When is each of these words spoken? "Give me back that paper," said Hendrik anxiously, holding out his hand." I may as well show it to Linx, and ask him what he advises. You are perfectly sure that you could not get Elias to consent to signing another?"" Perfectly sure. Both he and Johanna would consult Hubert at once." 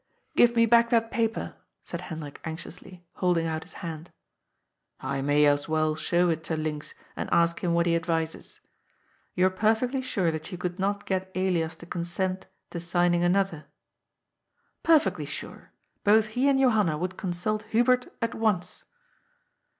"Give 0.35 0.55
me 0.55 0.65
back 0.65 0.89
that 0.89 1.11
paper," 1.11 1.53
said 1.83 2.01
Hendrik 2.01 2.41
anxiously, 2.43 3.05
holding 3.17 3.45
out 3.45 3.61
his 3.61 3.73
hand." 3.85 4.11
I 4.99 5.21
may 5.21 5.45
as 5.45 5.69
well 5.69 5.93
show 5.93 6.27
it 6.29 6.43
to 6.45 6.55
Linx, 6.57 6.95
and 7.15 7.29
ask 7.31 7.59
him 7.59 7.75
what 7.75 7.85
he 7.85 7.95
advises. 7.95 8.61
You 9.35 9.45
are 9.45 9.51
perfectly 9.51 10.01
sure 10.01 10.31
that 10.31 10.51
you 10.51 10.57
could 10.57 10.79
not 10.79 11.05
get 11.05 11.29
Elias 11.35 11.75
to 11.77 11.85
consent 11.85 12.47
to 12.71 12.79
signing 12.79 13.23
another?"" 13.23 13.67
Perfectly 14.83 15.25
sure. 15.27 15.71
Both 16.03 16.29
he 16.29 16.49
and 16.49 16.57
Johanna 16.59 16.97
would 16.97 17.15
consult 17.15 17.67
Hubert 17.69 18.07
at 18.23 18.33
once." 18.33 18.85